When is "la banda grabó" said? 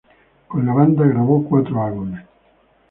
0.65-1.45